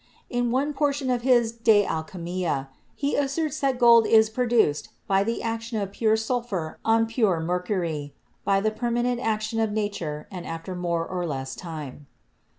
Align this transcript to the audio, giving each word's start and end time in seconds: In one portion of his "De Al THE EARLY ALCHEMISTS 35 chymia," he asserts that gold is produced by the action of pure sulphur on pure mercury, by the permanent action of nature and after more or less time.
In 0.31 0.49
one 0.49 0.73
portion 0.73 1.11
of 1.11 1.21
his 1.21 1.51
"De 1.51 1.85
Al 1.85 1.85
THE 1.85 1.85
EARLY 1.85 1.93
ALCHEMISTS 1.93 2.25
35 2.25 2.45
chymia," 2.57 2.67
he 2.95 3.15
asserts 3.15 3.59
that 3.59 3.77
gold 3.77 4.07
is 4.07 4.31
produced 4.31 4.89
by 5.05 5.23
the 5.23 5.43
action 5.43 5.79
of 5.79 5.91
pure 5.91 6.17
sulphur 6.17 6.79
on 6.83 7.05
pure 7.05 7.39
mercury, 7.39 8.15
by 8.43 8.59
the 8.61 8.71
permanent 8.71 9.19
action 9.19 9.59
of 9.59 9.71
nature 9.71 10.27
and 10.31 10.47
after 10.47 10.73
more 10.73 11.05
or 11.05 11.27
less 11.27 11.53
time. 11.53 12.07